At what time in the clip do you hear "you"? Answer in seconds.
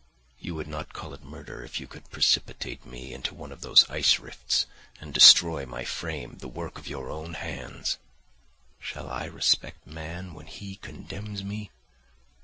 0.39-0.55, 1.79-1.85